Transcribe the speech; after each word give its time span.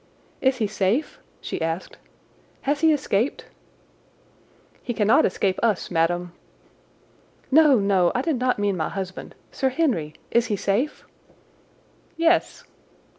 "Is 0.41 0.57
he 0.57 0.65
safe?" 0.65 1.19
she 1.41 1.61
asked. 1.61 1.97
"Has 2.61 2.81
he 2.81 2.91
escaped?" 2.91 3.45
"He 4.81 4.95
cannot 4.95 5.27
escape 5.27 5.59
us, 5.61 5.91
madam." 5.91 6.33
"No, 7.51 7.77
no, 7.77 8.11
I 8.15 8.23
did 8.23 8.39
not 8.39 8.57
mean 8.57 8.75
my 8.75 8.89
husband. 8.89 9.35
Sir 9.51 9.69
Henry? 9.69 10.15
Is 10.31 10.47
he 10.47 10.55
safe?" 10.55 11.05
"Yes." 12.17 12.63